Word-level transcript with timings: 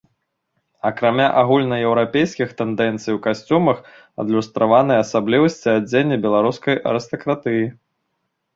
Акрамя 0.89 1.27
агульнаеўрапейскіх 1.41 2.55
тэндэнцый 2.61 3.17
у 3.19 3.21
касцюмах 3.27 3.77
адлюстраваныя 4.25 4.99
асаблівасці 5.05 5.69
адзення 5.79 6.21
беларускай 6.27 6.75
арыстакратыі. 6.93 7.63